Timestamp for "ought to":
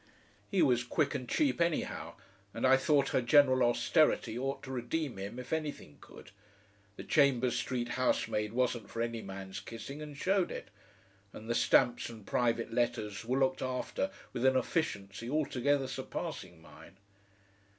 4.35-4.71